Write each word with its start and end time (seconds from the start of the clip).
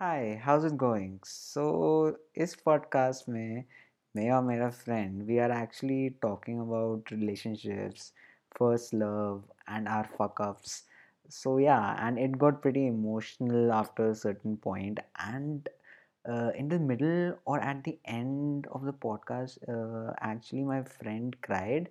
hi 0.00 0.34
how's 0.44 0.64
it 0.64 0.72
going 0.72 1.18
so 1.24 1.62
इस 2.36 2.54
podcast 2.54 3.28
में 3.28 3.64
मैं 4.16 4.30
और 4.30 4.42
मेरा 4.42 4.70
friend 4.70 5.22
we 5.22 5.38
are 5.38 5.50
actually 5.50 6.08
talking 6.22 6.60
about 6.60 7.12
relationships 7.12 8.12
first 8.58 8.94
love 8.94 9.42
and 9.68 9.88
our 9.88 10.08
fuck 10.16 10.40
ups 10.40 10.84
so 11.28 11.58
yeah 11.58 11.96
and 12.00 12.18
it 12.18 12.38
got 12.38 12.62
pretty 12.62 12.86
emotional 12.86 13.72
after 13.72 14.10
a 14.10 14.14
certain 14.14 14.56
point 14.56 14.98
and 15.18 15.68
uh, 16.28 16.50
in 16.56 16.68
the 16.68 16.78
middle 16.78 17.38
or 17.44 17.60
at 17.60 17.84
the 17.84 17.98
end 18.04 18.66
of 18.72 18.84
the 18.84 18.92
podcast 18.92 19.58
uh, 19.68 20.12
actually 20.20 20.64
my 20.64 20.82
friend 20.82 21.36
cried 21.42 21.88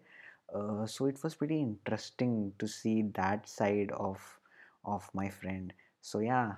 uh, 0.56 0.86
so 0.86 1.06
it 1.06 1.22
was 1.24 1.36
pretty 1.36 1.62
interesting 1.62 2.52
to 2.60 2.68
see 2.68 3.04
that 3.14 3.48
side 3.48 3.92
of 3.92 4.40
of 4.86 5.10
my 5.14 5.30
friend 5.30 5.74
so 6.02 6.20
yeah 6.20 6.54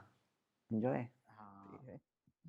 enjoy 0.72 1.08
हाँ 1.16 1.16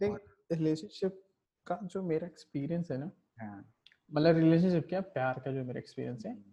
देख 0.00 0.18
relationship 0.52 1.22
का 1.66 1.78
जो 1.84 2.02
मेरा 2.02 2.26
experience 2.26 2.90
है 2.90 2.98
ना 2.98 3.10
हाँ। 3.40 3.74
मतलब 4.14 4.36
relationship 4.36 4.86
क्या 4.88 5.00
प्यार 5.00 5.42
का 5.44 5.52
जो 5.52 5.64
मेरा 5.64 5.78
एक्सपीरियंस 5.78 6.26
है 6.26 6.44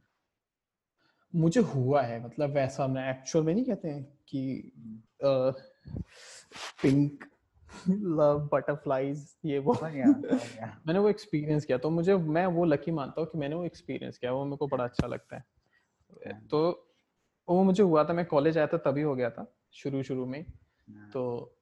मुझे 1.36 1.62
हुआ 1.62 2.02
है 2.02 2.26
मतलब 2.26 2.50
वैसा 2.50 2.88
मैं 2.88 3.09
एक्चुअल 3.09 3.45
में 3.45 3.53
नहीं 3.53 3.66
कहते 3.66 3.88
हैं 3.88 4.17
कि 4.27 4.72
पिंक 6.81 7.26
लव 7.89 8.50
बटरफ्लाइज 8.53 9.36
ये 9.45 9.59
वो। 9.59 9.73
मैंने 9.84 11.00
वो 11.00 11.09
एक्सपीरियंस 11.09 11.66
किया 11.66 11.77
तो 11.77 11.89
मुझे 11.89 12.16
मैं 12.16 12.45
वो 12.45 12.66
लकी 12.66 12.91
मानता 12.91 13.22
हूँ 13.22 13.30
कि 13.30 13.38
मैंने 13.38 13.55
वो 13.55 13.66
एक्सपीरियंस 13.66 14.17
किया 14.17 14.31
वो 14.31 14.45
मेरे 14.45 14.58
को 14.58 14.67
बड़ा 14.67 14.84
अच्छा 14.84 15.08
लगता 15.08 15.36
है। 15.36 15.45
हाँ, 16.27 16.41
तो 16.41 16.91
वो 17.50 17.64
मुझे 17.64 17.84
हुआ 17.84 18.03
था 18.03 18.14
मैं 18.14 18.25
कॉलेज 18.25 18.58
आया 18.58 18.67
था 18.67 18.77
तभी 18.77 19.02
हो 19.02 19.16
गया 19.16 19.30
था 19.30 19.55
शुरू 19.72 20.03
शुरू 20.03 20.25
में। 20.25 20.45
हाँ। 20.89 21.09
तो 21.09 21.55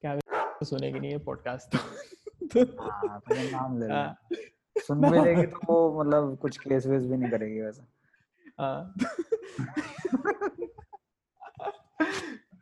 क्या 0.00 0.18
सुनेगी 0.62 1.00
नहीं 1.00 1.10
ये 1.10 1.18
पॉडकास्ट 1.18 1.76
तो 2.56 2.82
हाँ 2.82 3.20
तो 3.20 3.50
नाम 3.50 3.80
ले 3.80 3.86
हाँ, 3.92 4.16
सुन 4.76 5.00
भी 5.10 5.20
लेगी 5.20 5.46
तो 5.46 5.60
वो 5.66 6.04
मतलब 6.04 6.38
कुछ 6.38 6.58
केस 6.58 6.86
वेस 6.86 7.02
भी 7.02 7.16
नहीं 7.16 7.30
करेगी 7.30 7.60
वैसे। 7.60 7.82
हाँ। 8.60 8.94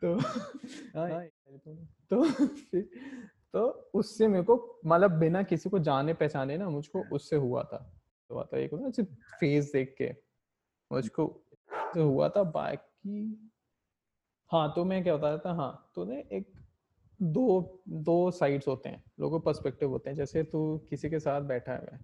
तो 0.03 0.19
हाँ, 0.99 1.25
तो 2.09 2.25
तो 3.53 3.67
उससे 3.93 4.27
मेरे 4.27 4.43
को 4.43 4.79
मतलब 4.85 5.11
बिना 5.11 5.43
किसी 5.43 5.69
को 5.69 5.79
जाने 5.79 6.13
पहचाने 6.13 6.57
ना 6.57 6.69
मुझको 6.69 7.03
उससे 7.03 7.35
हुआ 7.35 7.63
था। 7.63 8.01
हुआ 8.31 8.43
था 8.43 8.57
एक 8.57 8.73
है 8.73 8.91
सिर्फ़ 8.91 9.09
फेस 9.09 9.71
देख 9.73 9.95
के 9.97 10.09
मुझको 10.91 11.43
जो 11.95 12.09
हुआ 12.09 12.29
था। 12.29 12.43
बाकी 12.43 13.51
हाँ 14.51 14.73
तो 14.75 14.85
मैं 14.85 15.03
क्या 15.03 15.17
बता 15.17 15.29
रहा 15.29 15.37
था? 15.37 15.53
हाँ 15.53 15.91
तो 15.95 16.05
ने 16.05 16.19
एक 16.31 16.58
दो 17.21 17.81
दो 17.89 18.31
साइड्स 18.31 18.67
होते 18.67 18.89
हैं 18.89 19.03
लोगों 19.19 19.39
पर्सपेक्टिव 19.39 19.89
होते 19.89 20.09
हैं। 20.09 20.17
जैसे 20.17 20.43
तू 20.43 20.77
किसी 20.89 21.09
के 21.09 21.19
साथ 21.19 21.41
बैठा 21.41 21.73
है। 21.73 21.99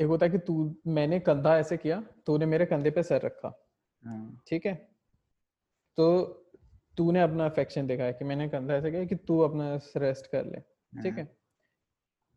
एक 0.00 0.06
होता 0.06 0.26
है 0.26 0.32
कि 0.32 0.38
तू 0.38 0.76
मैंने 0.86 1.20
कंधा 1.20 1.58
ऐसे 1.58 1.76
किया 1.76 2.04
तूने 2.26 2.46
मेरे 2.46 2.66
कंधे 2.66 2.90
पे 2.90 3.02
सर 3.02 3.20
रखा। 3.22 3.68
हाँ। 4.04 4.42
ठीक 4.46 4.66
है? 4.66 4.74
तो 5.96 6.26
तूने 6.96 7.20
अपना 7.20 7.46
अफेक्शन 7.46 7.86
दिखाया 7.86 8.12
कि 8.12 8.24
मैंने 8.24 8.48
कंधा 8.48 8.74
ऐसे 8.74 8.90
किया 8.90 9.04
कि 9.04 9.14
तू 9.14 9.38
अपना 9.38 9.80
रेस्ट 9.96 10.26
कर 10.26 10.44
ले। 10.44 10.60
ठीक 11.02 11.18
है? 11.18 11.36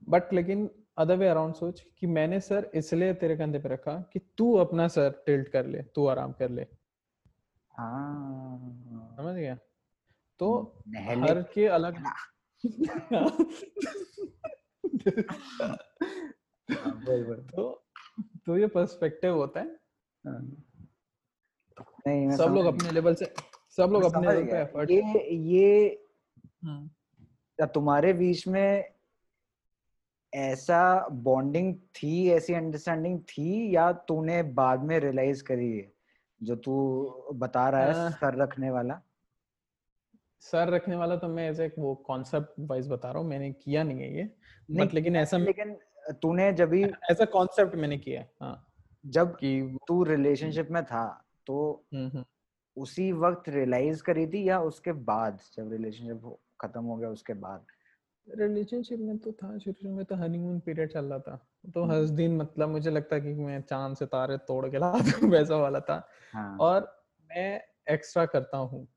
बट 0.09 0.33
लेकिन 0.33 0.69
अदर 0.97 1.17
वे 1.17 1.27
अराउंड 1.27 1.53
सोच 1.53 1.85
कि 1.97 2.07
मैंने 2.07 2.39
सर 2.39 2.71
इसलिए 2.75 3.13
तेरे 3.13 3.37
कंधे 3.37 3.59
पे 3.59 3.69
रखा 3.69 4.09
कि 4.13 4.19
तू 4.37 4.53
अपना 4.53 4.87
सर 4.87 5.23
टिल्ट 5.25 5.47
कर 5.47 5.65
ले 5.65 5.83
तू 5.83 6.05
आराम 6.05 6.31
कर 6.31 6.49
ले। 6.49 6.67
हाँ। 7.69 9.15
समझ 9.17 9.35
गया? 9.35 9.57
तो 10.39 10.81
हर 10.97 11.41
के 11.41 11.67
अलग 11.67 11.95
हाँ, 11.95 13.37
तो 17.55 17.85
तो 18.45 18.57
ये 18.57 18.67
पर्सपेक्टिव 18.67 19.35
होता 19.35 19.59
है। 19.59 19.79
हाँ। 20.27 20.41
नहीं 22.07 22.37
सब 22.37 22.51
लोग 22.51 22.65
अपने 22.65 22.91
लेवल 22.91 23.15
से 23.15 23.33
सब 23.77 23.89
लोग 23.91 24.03
अपने 24.03 24.27
लेवल 24.27 24.45
पे 24.45 24.61
एफर्ट 24.61 24.91
ये 24.91 25.29
ये 25.31 26.01
या 27.61 27.65
तुम्हारे 27.65 28.13
बीच 28.13 28.47
में 28.47 28.95
ऐसा 30.33 31.07
बॉन्डिंग 31.07 31.75
थी 31.75 32.29
ऐसी 32.29 32.53
अंडरस्टैंडिंग 32.53 33.19
थी 33.21 33.75
या 33.75 33.91
तूने 33.91 34.43
बाद 34.43 34.83
में 34.83 34.99
रियलाइज़ 34.99 35.43
करी 35.43 35.77
है 35.77 35.93
जो 36.43 36.55
तू 36.55 36.75
बता 37.33 37.69
रहा 37.69 37.81
है 37.81 38.11
सर 38.11 38.35
रखने 38.35 38.71
वाला? 38.71 39.01
सर 40.39 40.69
रखने 40.69 40.95
वाला 40.95 41.15
तो 41.15 41.27
मैं 41.27 41.49
ऐसे 41.49 41.71
वो 41.79 41.95
कॉन्सेप्ट 41.95 42.49
वाइज 42.59 42.87
बता 42.87 43.11
रहा 43.11 43.21
हूँ 43.21 43.29
मैंने 43.29 43.51
किया 43.51 43.83
नहीं 43.83 43.99
है 43.99 44.17
ये। 44.17 44.23
नहीं 44.23 44.87
बट 44.87 44.93
लेकिन 44.93 45.15
ऐसा 45.15 45.37
लेकिन 45.37 45.77
तूने 46.21 46.53
जब 46.53 46.69
भी 46.69 46.83
ऐसा 47.11 47.25
कॉन्सेप्ट 47.25 47.75
मैंने 47.75 47.97
किया 47.97 48.21
है 48.21 48.31
हाँ। 48.41 48.67
जब 49.05 49.35
कि 49.35 49.77
तू 49.87 50.03
रिलेशनशिप 50.03 50.67
में 50.71 50.85
था 50.85 51.25
तो 51.47 51.85
हम्म, 51.93 52.07
हम्म, 52.07 52.25
उसी 52.77 53.11
वक्त 53.11 53.49
रियलाइज़ 53.49 54.03
करी 54.03 54.27
थी 54.27 54.49
या 54.49 54.59
उसके 54.59 54.91
बाद 54.91 55.39
जब 55.57 55.71
रिलेशनशिप 55.71 56.37
खत्म 56.61 56.83
हो 56.83 56.95
गया 56.97 57.09
उसके 57.09 57.33
बाद? 57.33 57.65
रिलेशनशिप 58.29 58.99
में 58.99 59.17
तो 59.17 59.31
था 59.31 59.57
शुरू 59.57 59.73
शुरू 59.73 59.95
में 59.95 60.05
तो 60.05 60.15
हनीमून 60.15 60.59
पीरियड 60.59 60.91
चल 60.91 61.05
रहा 61.05 61.19
था। 61.19 61.47
तो 61.73 61.83
हम्म। 61.83 61.93
हर 61.93 62.03
दिन 62.03 62.37
मतलब 62.37 62.69
मुझे 62.69 62.89
लगता 62.91 63.19
कि 63.19 63.33
मैं 63.33 63.61
चाँद 63.61 63.95
सितारे 63.95 64.37
तोड़ 64.37 64.69
के 64.69 64.77
ला 64.77 64.91
दूँ 64.91 65.29
वैसा 65.29 65.55
वाला 65.57 65.79
था। 65.79 66.07
हाँ। 66.33 66.57
और 66.57 67.05
मैं 67.29 67.61
एक्स्ट्रा 67.89 68.25
करता 68.25 68.57
हूँ। 68.57 68.94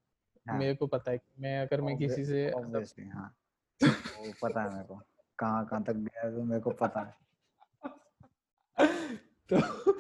हाँ। 0.49 0.59
मेरे 0.59 0.75
को 0.75 0.87
पता 0.87 1.11
है 1.11 1.21
मैं 1.41 1.61
अगर 1.63 1.81
मैं 1.81 1.97
किसी 1.99 2.25
से 2.25 2.47
हाँ। 2.47 3.37
वो 3.83 4.33
पता 4.43 4.63
है 4.63 4.73
मेरे 4.73 4.85
को। 4.85 5.01
कहाँ 5.39 5.67
कहाँ 5.67 5.83
तक 5.85 5.93
गया 5.93 6.31
तो 6.31 6.45
मेरे 6.45 6.61
को 6.61 6.71
पता 6.71 7.01
है। 7.01 7.15
तो 9.51 9.93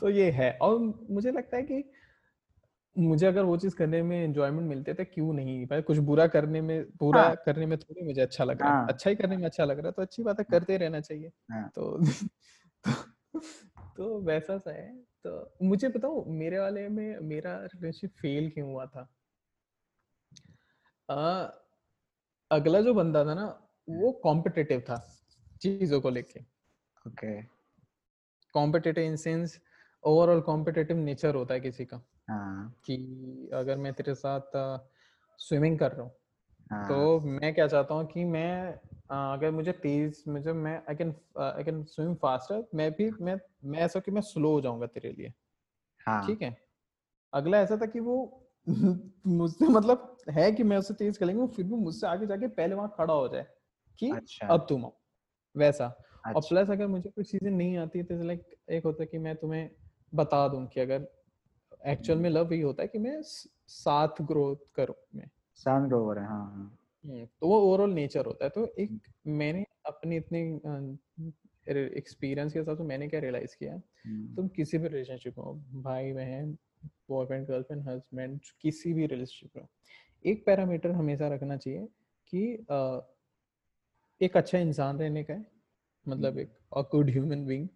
तो 0.00 0.10
ये 0.10 0.30
है। 0.30 0.58
और 0.62 0.78
मुझे 1.10 1.30
लगता 1.30 1.56
है 1.56 1.62
कि 1.62 1.92
मुझे 2.98 3.26
अगर 3.26 3.42
वो 3.42 3.56
चीज़ 3.56 3.76
करने 3.76 4.02
में 4.02 4.24
एंजॉयमेंट 4.24 4.68
मिलते 4.68 4.94
तो 4.94 5.04
क्यों 5.04 5.32
नहीं? 5.32 5.66
भाई 5.66 5.82
कुछ 5.82 5.98
बुरा 5.98 6.26
करने 6.26 6.60
में 6.60 6.84
बुरा 6.84 7.22
हाँ। 7.22 7.36
करने 7.46 7.66
में 7.66 7.78
थोड़ी 7.78 8.06
मुझे 8.06 8.20
अच्छा 8.20 8.44
लग 8.44 8.62
रहा 8.62 8.70
है। 8.72 8.76
हाँ। 8.76 8.88
अच्छा 8.88 9.10
ही 9.10 9.16
करने 9.16 9.36
में 9.36 9.44
अच्छा 9.44 9.64
लग 9.64 9.78
रहा 9.78 9.86
है 9.86 9.92
तो 9.92 10.02
अच्छी 10.02 10.22
बात 10.22 10.38
है 10.38 10.44
करते 10.50 10.76
रहना 10.76 11.00
चाहिए। 11.00 11.32
हाँ। 11.52 11.70
तो 11.74 11.98
तो, 12.84 13.40
तो 13.96 14.20
वैसा 14.20 14.58
सा 14.58 14.72
है। 14.72 14.96
तो 15.24 15.52
मुझे 15.62 15.88
बताओ 15.88 16.24
मेरे 16.24 16.58
वाले 16.58 16.88
में 16.88 17.20
मेरा 17.20 17.56
रिलेशनशिप 17.56 18.10
फेल 18.10 18.50
क्यों 18.50 18.70
हुआ 18.72 18.86
था? 18.86 19.08
आ, 21.08 21.48
अगला 22.50 22.80
जो 22.80 22.94
बंदा 22.94 23.24
था 23.24 23.34
ना 23.34 23.46
वो 23.88 24.12
कॉम्पिटेटिव 24.12 24.80
था 24.80 24.96
चीज़ों 25.62 26.00
को 26.00 26.10
लेके। 26.10 26.40
Okay. 27.06 27.42
Competitive 28.54 29.04
in 29.04 29.16
sense 29.16 29.60
overall 30.04 30.40
competitive 30.40 30.96
nature 30.96 31.34
होता 31.34 31.54
है 31.54 31.60
किसी 31.60 31.84
का। 31.84 31.96
हाँ। 32.30 32.74
कि 32.84 32.96
अगर 33.54 33.76
मैं 33.76 33.92
तेरे 33.92 34.14
साथ 34.14 34.56
स्विमिंग 35.38 35.78
कर 35.78 35.92
रहा 35.92 36.02
हूँ 36.02 36.12
हाँ। 36.70 36.88
तो 36.88 37.20
मैं 37.20 37.54
क्या 37.54 37.66
चाहता 37.66 37.94
हूँ 37.94 38.06
कि 38.06 38.24
मैं 38.24 38.72
अ, 39.10 39.14
अगर 39.14 39.50
मुझे 39.50 39.72
तेज 39.72 40.24
मुझे 40.28 40.52
मैं 40.52 40.76
I 40.88 40.94
can 40.94 41.14
I 41.38 41.64
can 41.64 41.82
swim 41.84 42.14
faster 42.14 42.64
मैं 42.74 42.90
भी 42.92 43.10
मैं 43.20 43.38
मैं 43.64 43.78
ऐसा 43.78 44.00
कि 44.00 44.10
मैं 44.10 44.20
स्लो 44.20 44.50
हो 44.52 44.60
जाऊँगा 44.60 44.86
तेरे 44.86 45.12
लिए। 45.12 45.32
हाँ। 46.00 46.26
ठीक 46.26 46.42
है? 46.42 46.56
अगला 47.32 47.60
ऐसा 47.60 47.76
था 47.76 47.86
कि 47.86 48.00
वो 48.00 48.16
मुझसे 49.26 49.68
मतलब 49.68 50.07
है 50.26 50.50
कि 50.52 50.62
मैं 50.62 50.76
उससे 50.76 50.94
तेज 50.94 51.18
करेंगे 51.18 51.40
वो 51.40 51.46
फिर 51.46 51.64
भी 51.64 51.74
मुझसे 51.74 52.06
आगे 52.06 52.26
जाके 52.26 52.48
पहले 52.48 52.74
वहाँ 52.74 52.92
खड़ा 52.96 53.14
हो 53.14 53.28
जाए 53.28 53.46
कि 53.98 54.10
अच्छा। 54.10 54.46
अब 54.46 54.66
तुम 54.68 54.84
आओ 54.84 54.92
वैसा। 55.54 55.86
और 55.86 56.34
अच्छा। 56.34 56.48
प्लस 56.48 56.70
अगर 56.70 56.86
मुझे 56.86 57.10
कुछ 57.10 57.30
चीज़ें 57.30 57.50
नहीं 57.50 57.76
आती 57.78 58.02
तो 58.02 58.22
लाइक 58.24 58.42
एक 58.70 58.84
होता 58.84 59.02
है 59.02 59.06
कि 59.06 59.18
मैं 59.18 59.34
तुम्हें 59.36 59.70
बता 60.12 60.46
दूँ 60.48 60.66
कि 60.66 60.80
अगर 60.80 61.06
एक्चुअल 61.86 62.18
में 62.18 62.28
लव 62.30 62.52
ये 62.52 62.62
होता 62.62 62.82
है 62.82 62.88
कि 62.88 62.98
मैं 62.98 63.20
साथ 63.22 64.22
ग्रोथ 64.22 64.56
करूँ 64.74 64.94
मैं। 65.14 65.30
सन 65.58 65.88
रोवर 65.90 66.18
है 66.18 66.26
हाँ 66.26 66.44
हाँ 66.46 66.78
हम्म, 67.04 67.24
तो 67.26 67.48
वो 67.48 67.60
ओवरऑल 67.60 67.90
नेचर 67.90 68.26
होता 68.26 68.44
है। 68.44 68.50
तो 68.50 68.66
एक 68.78 68.98
मैंने 69.26 69.64
अपनी 69.86 70.16
इतनी 70.16 70.40
एक्सपीरियंस 71.96 72.52
के 72.52 72.62
साथ 72.62 72.76
तो 72.76 72.84
मैंने 72.84 73.08
क्या 73.08 73.20
रियलाइज़ 73.20 73.56
किया 73.56 73.74
हम्म, 73.74 74.34
तुम 74.36 74.48
किसी 74.48 74.78
भी 74.78 74.88
रिलेशनशिप 74.88 75.38
में 75.38 75.44
हो 75.44 75.54
भाई 75.82 76.12
बहन 76.12 76.56
बॉयफ्रेंड 77.10 77.46
गर्लफ्रेंड 77.48 77.88
हस्बैंड 77.88 78.40
किसी 78.60 78.92
भी 78.92 79.06
रिलेशनशिप 79.06 79.56
में 79.56 79.62
हो, 79.62 79.68
एक 80.24 80.44
पैरामीटर 80.46 80.90
हमेशा 80.90 81.28
रखना 81.28 81.56
चाहिए 81.56 81.88
कि 82.32 82.42
एक 84.20 84.36
अच्छा 84.36 84.58
इंसान 84.58 84.98
रहने 84.98 85.22
का 85.24 85.34
है 85.34 85.46
मतलब 86.08 86.38
एक 86.38 86.52
अ 86.76 86.80
गुड 86.80 87.10
ह्यूमन 87.10 87.44
बीइंग 87.46 87.68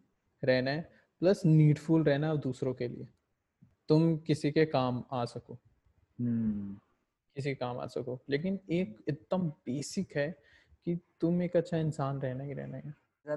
रहना 0.42 0.70
है 0.70 0.90
प्लस 1.20 1.44
नीडफुल 1.44 2.04
रहना 2.04 2.28
है 2.28 2.38
दूसरों 2.38 2.74
के 2.74 2.88
लिए। 2.88 3.06
तुम 3.88 4.16
किसी 4.16 4.50
के 4.50 4.64
काम 4.66 5.02
आ 5.12 5.24
सको। 5.24 5.54
हम्म, 6.18 6.74
किसी 7.36 7.50
के 7.50 7.54
काम 7.54 7.78
आ 7.78 7.86
सको। 7.86 8.18
लेकिन 8.30 8.58
एक 8.70 8.96
एकदम 9.08 9.48
बेसिक 9.66 10.16
है 10.16 10.30
कि 10.84 10.98
तुम 11.20 11.42
एक 11.42 11.56
अच्छा 11.56 11.76
इंसान 11.76 12.20
रहना 12.20 12.44
ही 12.44 12.52
रहना 12.52 12.76
है। 12.76 12.94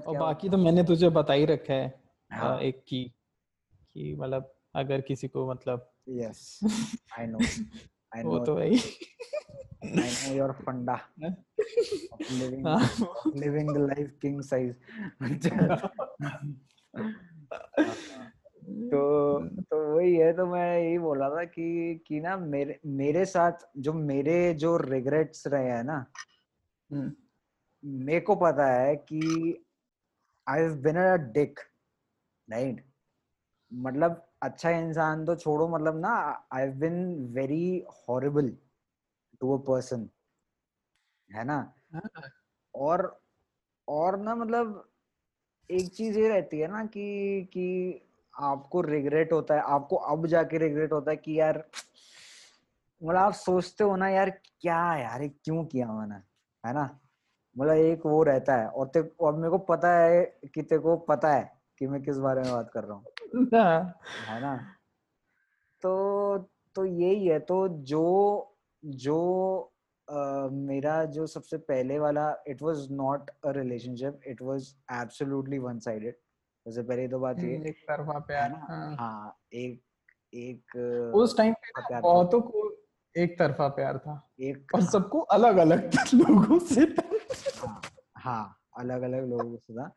और 0.07 0.17
बाकी 0.17 0.49
तो 0.49 0.57
मैंने 0.57 0.83
तुझे 0.83 1.09
बता 1.09 1.33
ही 1.33 1.45
रखा 1.45 1.73
है 1.73 2.03
हाँ। 2.31 2.59
एक 2.59 2.83
की 2.87 3.03
कि 3.93 4.15
मतलब 4.15 4.53
अगर 4.75 5.01
किसी 5.01 5.27
को 5.27 5.49
मतलब 5.51 5.91
यस 6.09 6.59
आई 7.19 7.27
नो 7.27 7.39
I 8.15 8.23
वो 8.23 8.39
तो 8.45 8.55
भाई 8.55 8.77
I 9.85 10.09
know 10.09 10.33
your 10.35 10.53
funda 10.53 10.95
of 11.21 12.31
living 12.39 12.63
हाँ, 12.65 12.77
of 12.77 13.35
living 13.35 13.67
the 13.73 13.81
life 13.89 14.11
king 14.21 14.41
size. 14.41 14.75
तो 18.91 19.39
तो 19.61 19.77
वही 19.95 20.15
है 20.15 20.31
तो 20.33 20.45
मैं 20.45 20.79
यही 20.79 20.97
बोला 20.99 21.29
था 21.29 21.43
कि 21.45 21.65
कि 22.07 22.19
ना 22.19 22.35
मेरे 22.37 22.79
मेरे 22.85 23.25
साथ 23.25 23.65
जो 23.77 23.93
मेरे 23.93 24.53
जो 24.53 24.75
रिग्रेट्स 24.77 25.47
रहे 25.47 25.69
हैं 25.69 25.83
ना 25.83 26.05
हम्म, 26.89 27.11
मेरे 28.05 28.19
को 28.19 28.35
पता 28.35 28.67
है 28.73 28.95
कि 28.95 29.21
I 30.47 30.61
have 30.61 30.75
been 30.83 30.95
a 30.95 31.15
dick 31.33 31.59
right 32.47 32.83
मतलब 33.71 34.25
अच्छा 34.45 34.69
इंसान 34.69 35.25
तो 35.25 35.35
छोड़ो 35.35 35.67
मतलब 35.67 35.99
ना 35.99 36.09
I 36.53 36.61
have 36.61 36.73
been 36.79 36.97
very 37.33 37.63
horrible 38.09 38.49
to 39.41 39.57
a 39.57 39.61
person 39.67 40.09
है 41.29 41.43
ना? 41.43 41.55
हाँ, 41.95 42.01
और 42.75 43.21
और 43.87 44.17
ना 44.19 44.35
मतलब 44.35 44.89
एक 45.69 45.93
चीज़ 45.95 46.19
ये 46.19 46.27
रहती 46.29 46.59
है 46.59 46.67
ना 46.67 46.85
कि 46.85 47.05
कि 47.53 47.67
आपको 48.33 48.81
रिग्रेट 48.81 49.31
होता 49.33 49.55
है 49.55 49.61
आपको 49.69 49.95
अब 50.13 50.27
जाके 50.27 50.57
रिग्रेट 50.57 50.91
होता 50.93 51.11
है 51.11 51.17
कि 51.17 51.39
यार 51.39 51.63
मतलब 53.01 53.17
आप 53.17 53.33
सोचते 53.33 53.83
हो 53.83 53.95
ना 53.95 54.09
यार 54.09 54.29
क्या 54.61 54.77
यार 54.97 55.27
क्यों 55.27 55.65
किया 55.65 55.87
मैंने 55.93 56.15
है 56.63 56.73
ना? 56.73 56.83
मतलब 57.55 57.75
एक 57.77 58.05
वो 58.05 58.23
रहता 58.23 58.55
है 58.55 58.67
और 58.69 58.87
ते 58.87 59.01
और 59.19 59.35
मेरे 59.35 59.49
को 59.49 59.57
पता 59.57 59.93
है 59.99 60.23
कि 60.55 60.61
तेरे 60.61 60.81
को 60.81 60.97
पता 61.09 61.33
है 61.33 61.43
कि 61.79 61.87
मैं 61.87 62.01
किस 62.03 62.17
बारे 62.17 62.41
में 62.41 62.51
बात 62.51 62.71
कर 62.73 62.83
रहा 62.83 62.97
हूँ। 62.97 63.14
हाँ, 63.35 63.99
है 64.29 64.41
ना? 64.41 64.55
तो 65.83 66.37
तो 66.75 66.85
यही 66.85 67.27
है 67.27 67.39
तो 67.39 67.67
जो 67.67 68.03
जो 68.85 69.17
अ, 70.07 70.49
मेरा 70.51 71.03
जो 71.05 71.25
सबसे 71.27 71.57
पहले 71.57 71.99
वाला 71.99 72.35
it 72.47 72.61
was 72.61 72.87
not 72.91 73.29
a 73.29 73.51
relationship 73.51 74.19
it 74.27 74.41
was 74.41 74.75
absolutely 74.91 75.57
one 75.59 75.79
sided 75.79 76.15
सबसे 76.65 76.81
पहली 76.83 77.07
तो 77.07 77.19
बात 77.19 77.39
ये 77.39 77.55
एक 77.69 77.79
तरफा 77.89 78.19
प्यार 78.19 78.51
हाँ। 78.51 78.95
हाँ 78.95 79.37
एक 79.53 79.81
एक 80.33 80.75
उस 81.15 81.37
टाइम 81.37 81.53
पे 81.53 81.99
बहुतों 82.01 82.41
को 82.41 82.69
एक 83.15 83.39
तरफा 83.39 83.67
प्यार 83.67 83.97
था। 83.97 84.31
एक 84.39 84.75
और 84.75 84.81
हाँ। 84.81 84.89
सबको 84.91 85.19
अलग 85.19 85.57
अलग 85.57 85.89
लोगों 86.13 86.59
से 86.59 86.85
था। 86.85 87.09
हाँ 87.67 87.81
हाँ 88.17 88.59
अलग 88.77 89.01
अलग 89.01 89.29
लोगों 89.29 89.57
से 89.57 89.73
था। 89.73 89.91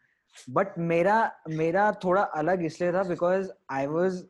बट 0.51 0.79
मेरा 0.79 1.21
मेरा 1.49 1.91
थोड़ा 2.05 2.23
अलग 2.23 2.65
इसलिए 2.65 2.93
था 2.93 3.03
because 3.03 3.51
I 3.71 3.87
was 3.87 4.23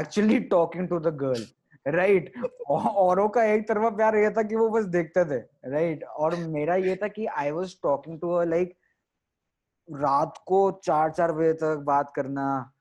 actually 0.00 0.40
talking 0.40 0.88
to 0.88 0.98
the 0.98 1.16
girl 1.16 1.46
right 1.86 2.32
औरों 2.68 3.28
का 3.28 3.44
एक 3.44 3.68
तरफा 3.68 3.90
प्यार 3.90 4.16
ये 4.16 4.30
था 4.30 4.42
कि 4.42 4.56
वो 4.56 4.68
बस 4.70 4.84
देखते 4.84 5.24
थे 5.24 5.38
राइट 5.70 5.98
right? 5.98 6.14
और 6.14 6.36
मेरा 6.48 6.74
ये 6.74 6.96
था 6.96 7.08
कि 7.08 7.26
I 7.26 7.50
was 7.50 7.74
talking 7.82 8.20
to 8.20 8.40
like 8.42 8.74
रात 9.88 10.42
को 10.46 10.70
चार 10.84 11.10
चार 11.10 11.32
बजे 11.32 11.52
तक 11.52 11.82
बात 11.86 12.12
करना 12.16 12.72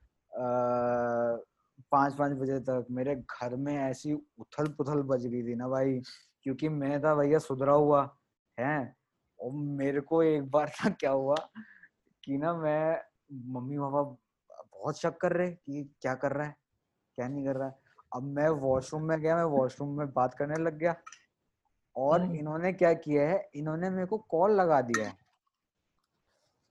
पाँच 1.91 2.13
पाँच 2.15 2.31
बजे 2.31 2.59
तक। 2.59 2.85
मेरे 2.91 3.15
घर 3.15 3.55
में 3.55 3.75
ऐसी 3.77 4.13
उथल 4.13 4.67
पुथल 4.67 5.01
बज 5.01 5.25
गई 5.25 5.43
थी 5.43 5.55
ना 5.55 5.67
भाई, 5.67 5.99
क्योंकि 6.43 6.69
मैं 6.69 6.99
था 7.03 7.13
भैया 7.15 7.39
सुधरा 7.39 7.73
हुआ, 7.73 8.01
है? 8.57 8.95
और 9.39 9.51
मेरे 9.53 10.01
को 10.01 10.23
एक 10.23 10.49
बार 10.51 10.67
ना 10.67 10.89
क्या 10.89 11.11
हुआ? 11.11 11.35
कि 12.25 12.37
ना 12.37 12.53
मैं 12.53 13.01
मम्मी 13.53 13.77
पापा 13.77 14.01
बहुत 14.73 14.99
शक 14.99 15.17
कर 15.17 15.33
रहे 15.33 15.51
कि 15.51 15.95
क्या 16.01 16.15
कर 16.15 16.31
रहा 16.31 16.47
है 16.47 16.55
क्या 17.15 17.27
नहीं 17.27 17.45
कर 17.45 17.55
रहा 17.55 17.67
है। 17.67 17.75
अब 18.15 18.23
मैं 18.23 18.49
वॉशरूम 18.49 19.03
में 19.03 19.21
गया 19.21 19.35
मैं 19.35 19.43
वॉशरूम 19.43 19.97
में 19.97 20.13
बात 20.13 20.33
करने 20.33 20.55
लग 20.55 20.77
गया 20.77 20.95
और 21.95 22.21
हम्म, 22.21 22.35
इन्होंने 22.35 22.73
क्या 22.73 22.93
किया 22.93 23.29
है 23.29 23.49
इन्होंने 23.55 23.89
मेरे 23.89 24.05
को 24.05 24.17
कॉल 24.17 24.51
लगा 24.51 24.81
दिया 24.81 25.07
है। 25.07 25.17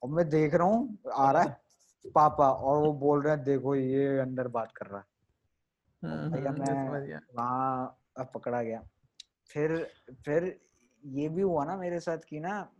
और 0.03 0.09
मैं 0.09 0.29
देख 0.29 0.53
रहा 0.53 0.67
हूँ 0.67 0.97
आ 1.13 1.31
रहा 1.31 1.43
है 1.43 1.61
पापा 2.15 2.49
और 2.51 2.77
वो 2.77 2.93
बोल 2.93 3.21
रहे 3.21 3.35
हैं 3.35 3.43
देखो 3.43 3.75
ये 3.75 4.19
अंदर 4.19 4.47
बात 4.47 4.71
कर 4.71 4.85
रहा 4.85 4.99
है। 4.99 5.05
हम्म, 6.03 6.31
भैया 6.31 6.49
हम्म, 6.51 6.61
मैं 6.61 6.67
समझ 6.67 6.91
मैं 6.91 7.07
गया 7.07 7.19
वहाँ 7.35 8.01
पकड़ा 8.33 8.63
गया। 8.63 8.83
फिर 9.49 9.93
फिर 10.25 10.61
ये 11.05 11.29
भी 11.29 11.41
हुआ 11.41 11.65
ना 11.65 11.77
मेरे 11.77 11.99
साथ 11.99 12.17
कि 12.17 12.39
ना 12.39 12.71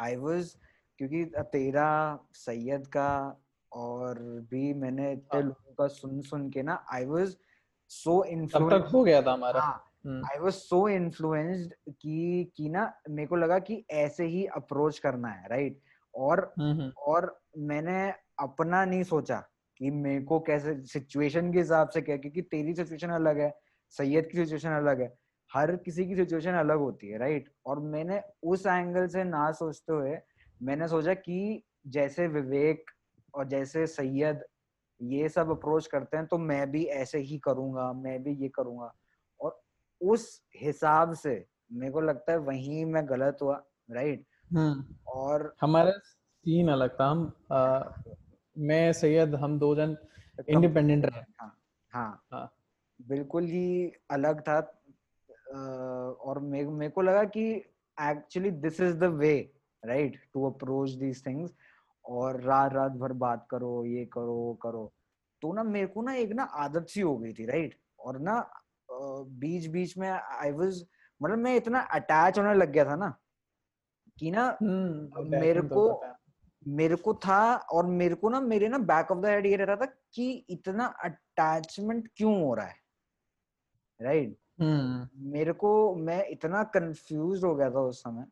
आई 0.00 0.16
वाज 0.16 0.56
क्योंकि 0.98 1.24
तेरा 1.38 2.18
सैयद 2.34 2.86
का 2.86 3.40
और 3.72 4.18
भी 4.50 4.74
मैंने 4.74 5.12
इतने 5.12 5.40
हाँ, 5.40 5.42
लोगों 5.42 5.74
का 5.74 5.86
सुन 5.86 6.20
सुन 6.20 6.50
के 6.50 6.62
ना 6.62 6.84
आई 6.92 7.04
वाज 7.04 7.36
सो 7.88 8.24
इन्फ्लुएंस 8.24 8.92
हो 8.94 9.04
गया 9.04 9.22
था 9.22 9.32
हमारा। 9.32 9.60
आई 10.06 10.38
वाज 10.38 10.52
सो 10.52 10.88
इन्फ्लुएंस्ड 10.88 11.74
कि 11.88 12.52
कि 12.56 12.68
ना 12.68 13.00
मेरे 13.10 13.26
को 13.26 13.36
लगा 13.36 13.58
कि 13.58 13.84
ऐसे 13.90 14.24
ही 14.24 14.46
अप्रोच 14.46 14.98
करना 14.98 15.28
है 15.28 15.48
राइट 15.48 15.80
और 16.14 16.54
हम्म, 16.58 16.80
हम्म, 16.80 16.92
और 16.98 17.42
मैंने 17.58 18.10
अपना 18.38 18.84
नहीं 18.84 19.02
सोचा 19.02 19.44
कि 19.76 19.90
मेरे 19.90 20.24
को 20.24 20.40
कैसे 20.40 20.82
सिचुएशन 20.82 21.52
के 21.52 21.58
हिसाब 21.58 21.88
से 21.88 22.02
क्या 22.02 22.16
क्योंकि 22.16 22.42
तेरी 22.42 22.74
सिचुएशन 22.74 23.08
अलग 23.08 23.38
है 23.38 23.58
सैयद 23.90 24.26
की 24.26 24.38
सिचुएशन 24.38 24.70
अलग 24.70 25.00
है 25.00 25.18
हर 25.54 25.76
किसी 25.76 26.06
की 26.06 26.16
सिचुएशन 26.16 26.52
अलग 26.52 26.78
होती 26.78 27.08
है 27.08 27.18
राइट 27.18 27.52
और 27.66 27.80
मैंने 27.80 28.22
उस 28.42 28.66
एंगल 28.66 29.06
से 29.06 29.24
ना 29.24 29.52
सोचते 29.52 29.92
हुए 29.92 30.18
मैंने 30.64 30.88
सोचा 30.88 31.14
कि 31.14 31.62
जैसे 31.86 32.26
विवेक 32.28 32.90
और 33.34 33.48
जैसे 33.48 33.86
सैयद 33.86 34.44
ये 35.00 35.28
सब 35.28 35.50
अप्रोच 35.50 35.86
करते 35.86 36.16
हैं 36.16 36.26
तो 36.26 36.38
मैं 36.38 36.70
भी 36.70 36.84
ऐसे 36.84 37.18
ही 37.18 37.38
करूँगा 37.38 37.92
मैं 37.92 38.22
भी 38.22 38.34
ये 38.34 38.48
करूँगा। 38.48 38.92
और 39.40 39.60
उस 40.00 40.42
हिसाब 40.56 41.14
से 41.14 41.44
मेरे 41.72 41.92
को 41.92 42.00
लगता 42.00 42.32
है 42.32 42.38
वहीं 42.38 42.84
मैं 42.84 43.08
गलत 43.08 43.38
हुआ 43.42 43.62
राइट 43.90 44.24
हम्म। 44.52 44.94
और 45.06 45.54
हमारा 45.60 45.90
सीन 45.90 46.68
अलग 46.68 46.90
था। 47.00 47.06
हम 47.10 47.32
आ, 47.52 47.82
मैं 48.58 48.92
सैयद 48.92 49.34
हम 49.34 49.58
दो 49.58 49.74
जन 49.76 49.96
इंडिपेंडेंट 50.48 51.04
रहे। 51.06 51.20
हाँ 51.40 51.58
हाँ। 51.92 52.24
हाँ। 52.32 52.50
बिल्कुल 53.00 53.44
ही 53.44 53.92
अलग 54.10 54.40
था। 54.40 54.58
और 56.24 56.38
मेरे 56.40 56.88
को 56.88 57.02
लगा 57.02 57.24
कि 57.24 57.44
actually 57.98 58.50
this 58.50 58.80
is 58.80 58.96
the 58.96 59.04
way 59.04 59.34
right 59.84 60.20
to 60.34 60.50
approach 60.50 60.90
these 60.90 61.26
things 61.26 61.54
और 62.04 62.40
रात 62.40 62.72
रात 62.72 62.92
भर 62.92 63.12
बात 63.12 63.46
करो 63.50 63.84
ये 63.84 64.04
करो 64.04 64.34
वो 64.34 64.54
करो। 64.54 64.92
तो 65.42 65.52
ना 65.52 65.62
मेरे 65.62 65.86
को 65.86 66.02
ना 66.02 66.14
एक 66.14 66.32
ना 66.32 66.42
आदत 66.42 66.86
सी 66.88 67.00
हो 67.00 67.16
गई 67.18 67.32
थी 67.32 67.46
राइट 67.46 67.78
और 68.00 68.18
ना 68.18 68.50
बीच 68.90 69.66
बीच 69.66 69.96
में 69.98 70.08
आई 70.08 70.50
वाज 70.50 70.84
मतलब 71.22 71.38
मैं 71.38 71.56
इतना 71.56 71.80
अटैच 71.80 72.38
होने 72.38 72.54
लग 72.54 72.70
गया 72.70 72.84
था 72.84 72.96
ना 72.96 73.14
कि 74.18 74.30
ना 74.30 74.46
हम्म 74.62 75.28
मेरे 75.38 75.60
को 75.60 76.02
मेरे 76.66 76.96
को 76.96 77.14
था 77.14 77.56
और 77.56 77.86
मेरे 77.86 78.14
को 78.14 78.28
ना 78.28 78.40
मेरे 78.40 78.68
ना 78.68 78.78
बैक 78.78 79.10
ऑफ़ 79.10 79.18
द 79.18 79.26
हेड 79.26 79.46
ये 79.46 79.56
रहता 79.56 79.76
था 79.76 79.86
कि 80.14 80.30
इतना 80.50 80.86
अटैचमेंट 81.04 82.08
क्यों 82.16 82.42
हो 82.42 82.54
रहा 82.54 82.66
है 82.66 82.76
राइट 84.00 84.36
हम्म। 84.60 85.08
मेरे 85.30 85.52
को 85.52 85.94
मैं 85.94 86.24
इतना 86.28 86.62
कंफ्यूज 86.62 87.44
हो 87.44 87.54
गया 87.54 87.70
था 87.70 87.80
उस 87.80 88.00
समय। 88.00 88.26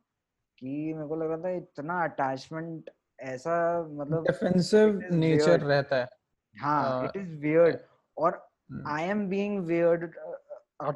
कि 0.62 0.92
मेरे 0.94 1.06
को 1.08 1.16
लग 1.16 1.28
रहा 1.28 1.38
था 1.38 1.50
इतना 1.50 2.02
अटैचमेंट 2.04 2.90
ऐसा 3.20 3.54
मतलब 3.92 4.26
डिफेंसिव 4.26 5.00
नेचर 5.12 5.60
रहता 5.60 5.96
है। 5.96 6.08
हाँ 6.56 7.04
इट 7.04 7.16
इज़ 7.16 7.34
वियर्ड 7.40 7.78
और 8.16 8.48
हम्म। 8.70 8.88
I 8.88 9.04
am 9.04 9.26
being 9.28 9.58
weird 9.66 10.14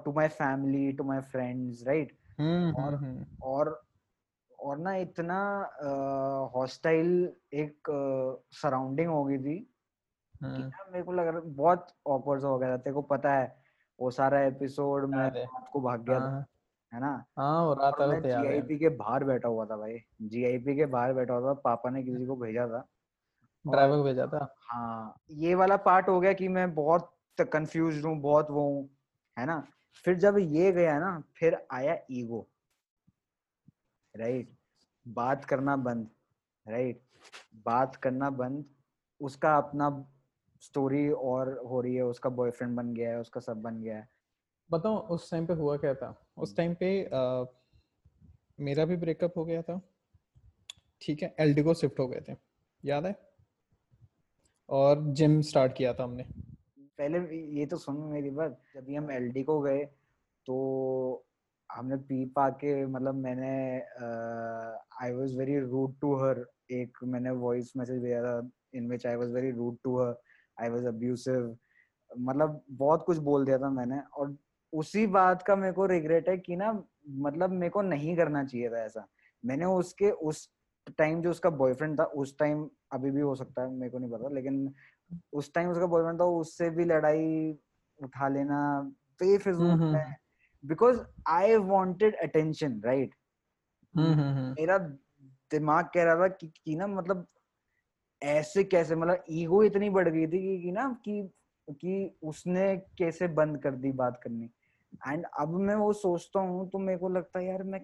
to 0.04 0.12
my 0.12 0.28
family 0.28 0.92
to 0.92 1.04
my 1.04 1.20
friends 1.20 1.86
right 1.86 2.16
hmm 2.40 2.84
और 2.84 2.94
हम्म 2.94 3.26
और 3.42 3.84
और 4.58 4.78
ना 4.78 4.94
इतना 4.96 5.38
हॉस्टाइल 6.54 7.10
uh, 7.26 7.54
एक 7.54 7.88
सराउंडिंग 8.52 9.08
uh, 9.08 9.14
हो 9.14 9.24
गई 9.24 9.38
थी 9.38 9.58
कि 9.58 10.46
हम्म 10.46 10.62
ना 10.62 10.86
मेरे 10.92 11.04
को 11.04 11.12
लग 11.12 11.26
रहा 11.26 11.40
बहुत 11.40 11.94
ऑकवर्ड 12.06 12.42
हो 12.42 12.58
गया 12.58 12.70
था। 12.70 12.76
तेरे 12.76 12.94
को 12.94 13.02
पता 13.02 13.32
है 13.32 13.54
वो 14.00 14.10
सारा 14.10 14.40
एपिसोड 14.40 15.10
में 15.10 15.18
रात 15.18 15.68
को 15.72 15.80
भाग 15.80 16.04
गया 16.04 16.20
था। 16.20 16.44
हाँ 16.96 17.00
ना? 17.00 17.24
हाँ 17.38 17.64
वो 17.64 17.74
रात 17.74 17.94
और 17.94 18.20
जीआईपी 18.22 18.78
के 18.78 18.88
बाहर 18.88 19.24
बैठा 19.24 19.48
हुआ 19.48 19.66
था 19.66 19.76
भाई। 19.76 19.98
जीआईपी 20.22 20.76
के 20.76 20.86
बाहर 20.86 21.12
बैठा 21.12 21.34
हुआ 21.34 21.48
था 21.48 21.54
पापा 21.54 21.90
ने 21.90 22.02
किसी 22.02 22.26
को 22.26 22.36
भेजा 22.36 22.66
था। 22.66 22.88
ड्राइवर 23.66 23.96
को 23.96 24.02
भेजा 24.02 24.26
था? 24.26 24.56
हाँ 24.70 25.20
ये 25.30 25.54
वाला 25.54 25.76
पार्ट 25.76 26.08
हो 26.08 26.20
गया 26.20 26.32
कि 26.32 26.48
मैं 26.48 26.74
बहुत 26.74 27.12
कंफ्यूज 27.52 28.04
हूँ 28.04 28.20
बहुत 28.20 28.50
वो 28.50 28.60
हूँ 28.60 28.90
है 29.38 29.46
ना? 29.46 29.66
फिर 30.04 30.14
जब 30.14 30.38
ये 30.38 30.72
गया 30.72 30.98
ना 30.98 31.22
फिर 31.36 31.66
आया 31.72 31.98
ईगो 32.10 32.48
राइट 34.16 34.56
बात 35.08 35.44
करना 35.44 35.76
बंद 35.76 36.08
राइट 36.68 37.02
बात 37.66 37.96
करना 37.96 38.30
बंद 38.30 38.64
उसका 39.20 39.56
अपना 39.56 40.06
स्टोरी 40.60 41.10
और 41.10 41.58
हो 41.70 41.80
रही 41.80 41.94
है 41.94 42.02
उसका 42.02 42.30
बॉयफ्रेंड 42.30 42.76
बन 42.76 42.94
गया 42.94 43.10
है 43.10 43.20
उसका 43.20 43.40
सब 43.40 43.62
बन 43.62 43.82
गया 43.82 43.96
है। 43.96 44.08
बताओ 44.70 44.96
उस 45.08 45.30
टाइम 45.30 45.46
पे 45.46 45.52
हुआ 45.52 45.76
क्या 45.76 45.94
था? 45.94 46.14
उस 46.38 46.56
टाइम 46.56 46.74
पे 46.74 46.88
अ, 47.04 47.44
मेरा 48.60 48.84
भी 48.84 48.96
ब्रेकअप 48.96 49.36
हो 49.36 49.44
गया 49.44 49.62
था। 49.62 49.80
ठीक 51.02 51.22
है 51.22 51.34
एलडी 51.40 51.62
को 51.62 51.74
शिफ्ट 51.74 52.00
हो 52.00 52.06
गए 52.08 52.20
थे। 52.28 52.36
याद 52.84 53.06
है? 53.06 53.14
और 54.68 55.02
जिम 55.14 55.40
स्टार्ट 55.40 55.72
किया 55.76 55.92
था 55.94 56.04
हमने। 56.04 56.24
पहले 56.98 57.18
ये 57.58 57.66
तो 57.66 57.76
सुन 57.76 57.96
मेरी 58.10 58.30
बात 58.30 58.60
जब 58.74 58.90
हम 58.90 59.10
एलडी 59.10 59.42
को 59.42 59.60
गए 59.60 59.84
तो 60.46 60.56
हमने 61.70 61.96
पी 61.96 62.24
पा 62.26 62.48
के 62.50 62.86
मतलब 62.86 63.14
मैंने 63.14 63.50
I 65.02 65.12
was 65.12 65.36
very 65.36 65.58
rude 65.58 65.98
to 66.00 66.14
her 66.14 66.44
एक 66.70 66.98
मैंने 67.04 67.30
वॉइस 67.30 67.72
मैसेज 67.76 68.02
भेजा 68.02 68.22
था 68.22 68.48
in 68.74 68.90
which 68.90 69.06
I 69.06 69.14
was 69.14 69.30
very 69.30 69.50
rude 69.50 69.76
to 69.84 69.98
her 69.98 70.14
I 70.60 70.68
was 70.68 70.86
abusive 70.86 71.56
मतलब 72.18 72.62
बहुत 72.70 73.04
कुछ 73.06 73.18
बोल 73.18 73.44
दिया 73.44 73.58
था 73.58 73.70
मैंने 73.70 74.00
और 74.14 74.36
उसी 74.72 75.06
बात 75.06 75.42
का 75.42 75.56
मेरे 75.56 75.72
को 75.72 75.86
रिग्रेट 75.86 76.28
है 76.28 76.38
कि 76.38 76.56
ना 76.56 76.84
मतलब 77.08 77.50
मेरे 77.50 77.70
को 77.70 77.82
नहीं 77.82 78.16
करना 78.16 78.44
चाहिए 78.44 78.70
था 78.70 78.84
ऐसा। 78.84 79.06
मैंने 79.44 79.64
उसके 79.64 80.10
उस 80.10 80.50
टाइम 80.98 81.22
जो 81.22 81.30
उसका 81.30 81.50
बॉयफ्रेंड 81.50 82.00
था 82.00 82.04
उस 82.04 82.38
टाइम 82.38 82.70
अभी 82.92 83.10
भी 83.10 83.20
हो 83.20 83.34
सकता 83.34 83.62
है 83.62 83.70
मेरे 83.70 83.90
को 83.90 83.98
नहीं 83.98 84.10
पता 84.10 84.28
लेकिन 84.28 84.74
उस 85.32 85.52
टाइम 85.54 85.70
उसका 85.70 85.86
बॉयफ्रेंड 85.86 86.20
था 86.20 86.24
उससे 86.24 86.70
भी 86.70 86.84
लड़ाई 86.84 87.58
उठा 88.02 88.28
लेना 88.28 88.80
बेफिजूल 89.20 89.70
हम्म, 89.70 89.94
में 89.94 90.14
because 90.64 91.00
I 91.28 91.56
wanted 91.56 92.16
attention 92.16 92.80
right 92.84 93.14
मेरा 93.94 94.78
दिमाग 95.50 95.84
कह 95.94 96.04
रहा 96.04 96.14
था 96.16 96.28
कि, 96.28 96.52
कि 96.64 96.76
ना 96.76 96.86
मतलब 96.86 97.26
ऐसे 98.22 98.64
कैसे 98.64 98.96
मतलब 98.96 99.24
ईगो 99.30 99.62
इतनी 99.62 99.90
बढ़ 99.90 100.08
गई 100.08 100.26
थी 100.26 100.40
कि, 100.42 100.62
कि 100.62 100.72
ना 100.72 101.00
कि 101.04 101.30
कि 101.70 102.18
उसने 102.22 102.76
कैसे 102.76 103.28
बंद 103.28 103.62
कर 103.62 103.74
दी 103.74 103.92
बात 103.92 104.20
करनी। 104.24 104.50
एंड 105.08 105.24
अब 105.38 105.54
मैं 105.60 105.74
वो 105.76 105.92
सोचता 105.92 106.40
हूँ 106.40 106.68
तो 106.70 106.78
मेरे 106.78 106.98
को 106.98 107.08
लगता 107.08 107.38
है 107.38 107.46
यार 107.46 107.62
मैं 107.62 107.80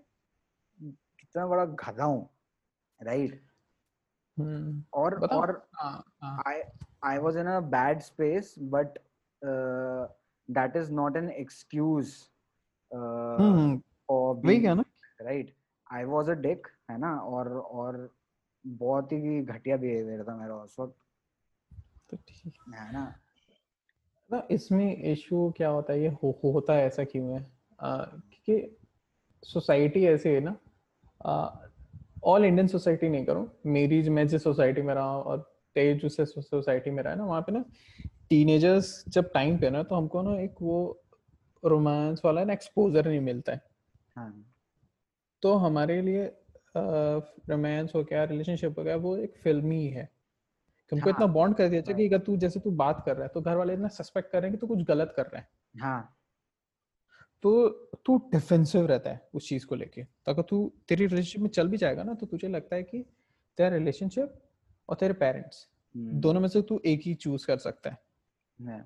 कितना 0.78 1.47
बड़ा 1.47 1.64
गधा 1.64 2.04
हूँ. 2.04 2.28
राइट 3.00 3.40
और 4.95 5.14
और 5.26 5.50
I 6.47 6.61
I 7.04 7.19
was 7.19 7.37
in 7.37 7.47
a 7.47 7.59
bad 7.71 8.00
space 8.00 8.54
but 8.75 8.99
that 10.49 10.76
is 10.76 10.92
not 10.92 11.16
an 11.16 11.31
excuse 11.31 12.14
right 15.23 15.54
I 15.92 16.04
was 16.04 16.31
a 16.31 16.35
dick 16.35 16.66
है 16.90 16.99
ना? 16.99 17.16
और 17.16 17.49
और 17.49 18.09
बहुत 18.64 19.12
ही 19.12 19.40
घटिया 19.42 19.76
बिहेवियर 19.76 20.25
था 20.25 20.37
मेरा 20.37 20.54
उस 20.57 20.76
वक्त। 20.81 20.97
तो 22.11 22.16
ठीक। 22.19 22.54
है 22.75 22.92
ना? 22.92 23.04
ना 24.33 24.47
इसमें 24.51 25.03
इशू 25.12 25.53
क्या 25.57 25.69
होता 25.69 25.93
है? 25.93 26.01
ये 26.03 26.09
हो, 26.23 26.39
होता 26.45 26.75
है 26.75 26.87
ऐसा 26.87 27.05
क्यों 27.05 27.33
है? 27.35 27.47
क्योंकि 27.81 28.77
सोसाइटी 29.43 30.05
ऐसी 30.07 30.29
है 30.29 30.41
ना 30.41 30.57
ऑल 32.25 32.45
इंडियन 32.45 32.67
सोसाइटी 32.69 33.09
नहीं 33.09 33.25
करूँ। 33.25 33.49
मेरी 33.67 34.09
मैं 34.11 34.27
जिस 34.29 34.43
सोसाइटी 34.43 34.83
में 34.83 34.95
रहा 34.95 35.19
और 35.19 35.39
तेज 35.77 36.01
जिस 36.01 36.35
सोसाइटी 36.39 36.91
में 36.91 37.03
रहा 37.03 37.12
है 37.12 37.19
ना 37.19 37.25
वहाँ 37.25 37.41
पे 37.43 37.53
ना 37.53 37.65
टीनेजर्स 38.31 39.05
जब 39.09 39.31
टाइम 39.33 39.59
पे 39.59 39.71
ना 39.71 39.83
तो 39.83 39.95
हमको 39.95 40.23
ना 40.23 40.39
एक 40.41 40.55
वो 40.62 41.03
रोमांस 41.65 42.23
वाला 42.25 42.45
ना 42.45 42.53
एक्सपोजर 42.53 43.09
नहीं 43.09 43.21
मिलता 43.21 43.53
है। 43.53 43.61
हाँ. 44.17 44.55
तो 45.43 45.55
हमारे 45.55 46.01
लिए 46.03 46.25
रोमांस 46.77 47.93
हो 47.95 48.03
गया 48.05 48.25
रिलेशनशिप 48.25 48.79
हो 48.79 48.85
गया 48.85 48.97
वो 48.97 49.17
एक 49.17 49.35
फिल्मी 49.37 49.87
है। 49.87 50.09
तुमको 50.91 51.11
हाँ, 51.11 51.17
इतना 51.17 51.27
बॉन्ड 51.27 51.57
कर 51.57 51.69
दिया 51.69 51.81
कि 51.83 52.07
अगर 52.09 52.19
तू 52.19 52.37
जैसे 52.37 52.61
तू 52.61 52.71
बात 52.71 53.03
कर 53.07 53.15
रहा 53.15 53.23
है 53.23 53.29
तो 53.29 53.41
घर 53.41 53.57
वाले 53.57 53.73
इतना 53.73 53.89
सस्पेक्ट 53.89 54.31
कर 54.31 54.41
रहे 54.41 54.51
हैं 54.51 54.59
कि 54.59 54.61
तू 54.61 54.67
कुछ 54.67 54.83
गलत 54.85 55.12
कर 55.17 55.27
रहा 55.27 55.39
है। 55.39 55.49
हाँ। 55.75 56.17
तो 57.43 57.69
तू 58.07 58.17
डिफेंसिव 58.33 58.87
रहता 58.87 59.11
है 59.11 59.29
उस 59.35 59.49
चीज़ 59.49 59.67
को 59.67 59.75
लेके। 59.75 60.03
तो 60.03 60.33
अगर 60.33 60.43
तू 60.43 60.73
तेरी 60.89 61.07
रिलेशनशिप 61.07 61.43
में 61.43 61.49
चल 61.49 61.69
भी 61.69 61.77
जाएगा 61.77 62.03
ना 62.03 62.15
तो 62.15 62.27
तुझे 62.27 62.49
लगता 62.49 62.77
है 62.77 62.83
कि 62.83 63.05
तेरा 63.59 63.77
रिलेशनशिप 63.77 64.35
और 64.89 64.97
तेरे 64.97 65.15
पेरेंट्स 65.15 65.67
हम्म। 65.95 66.21
दोनों 66.21 66.41
में 66.41 66.49
से 66.49 66.62
तू 66.62 66.81
एक 66.87 67.01
ही 67.05 67.15
चूज़ 67.15 67.47
कर 67.47 67.59
सकता 67.59 67.91
है। 67.91 68.85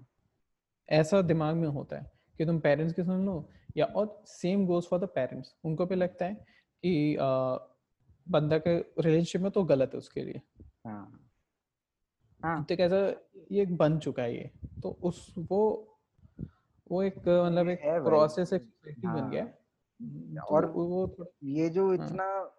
ऐसा 0.89 1.23
दिमाग 1.23 1.57
में 1.57 1.69
होता 1.69 1.97
है 1.97 2.11
कि 2.39 2.47
तुम 2.47 2.59
पेरेंट्स 2.61 2.95
की 2.95 3.03
सुन 3.03 3.25
लो 3.27 3.49
या 3.77 3.85
और 3.87 4.23
same 4.27 4.67
goes 4.67 4.85
for 4.85 5.01
the 5.01 5.05
parents 5.05 5.55
उनको 5.65 5.87
भी 5.87 5.95
लगता 5.95 6.25
है 6.25 6.35
कि 6.35 7.17
आ, 7.17 7.57
बंदा 8.27 8.59
के 8.59 8.77
रिलेशनशिप 8.79 9.41
में 9.41 9.51
तो 9.51 9.65
गलत 9.65 9.91
है 9.93 9.99
उसके 9.99 10.23
लिए। 10.25 10.41
हाँ। 10.87 11.26
हाँ। 12.43 12.65
तो 12.65 12.77
कैसा 12.77 12.97
ये 13.53 13.67
बन 13.67 13.99
चुका 13.99 14.23
है 14.23 14.35
ये। 14.37 14.51
तो 14.83 14.99
उस 15.03 15.35
वो 15.39 15.93
वो 16.91 17.03
एक 17.03 17.19
मतलब 17.19 17.69
एक 17.69 17.81
प्रोसेस 17.85 18.53
एक 18.53 18.69
हाँ, 19.07 19.17
बन 19.17 19.31
गया। 19.31 19.45
तो 19.45 20.55
और 20.55 20.67
वो 20.67 21.29
ये 21.43 21.69
जो 21.69 21.87
हाँ। 21.89 21.95
इतना 21.95 22.53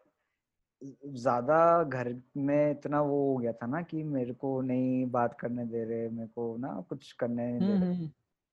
ज़्यादा 1.05 1.83
घर 1.83 2.21
में 2.37 2.71
इतना 2.71 3.01
वो 3.01 3.31
हो 3.31 3.37
गया 3.37 3.51
था 3.53 3.67
ना 3.67 3.81
कि 3.81 4.03
मेरे 4.03 4.33
को 4.33 4.61
नहीं 4.61 5.05
बात 5.05 5.39
करने 5.39 5.65
दे 5.65 5.83
रहे 5.83 6.09
मेरे 6.09 6.27
को 6.27 6.57
ना 6.57 6.85
कुछ 6.89 7.11
करने 7.11 7.51
नहीं 7.51 7.61
दे 7.61 7.67
रहे। 7.67 7.77
हम्म, 7.77 7.93
हम्म। 7.93 8.09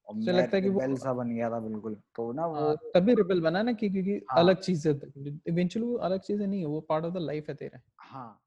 और 0.09 0.14
मैं 0.14 0.33
लगता 0.33 0.57
है 0.57 0.62
कि 0.62 0.69
वो 0.69 0.97
सा 0.97 1.12
बन 1.12 1.35
गया 1.35 1.50
था 1.50 1.61
बिल्कुल। 1.61 1.95
तो 2.16 2.33
ना 2.33 2.47
वो 2.47 2.54
हाँ, 2.54 2.76
तभी 2.95 3.14
रिबल 3.14 3.40
बना 3.40 3.62
ना 3.62 3.73
कि 3.73 3.90
क्योंकि 3.90 4.21
हाँ, 4.31 4.38
अलग 4.38 4.61
चीज़ 4.61 4.88
है 4.88 4.95
इवेंचुअली 5.49 5.88
वो 5.88 5.97
अलग 5.97 6.21
चीज़ 6.21 6.43
नहीं 6.43 6.61
है 6.61 6.66
वो 6.66 6.81
पार्ट 6.81 7.04
ऑफ़ 7.04 7.14
द 7.14 7.16
लाइफ 7.16 7.49
है 7.49 7.54
तेरा। 7.54 7.81
हाँ। 8.00 8.40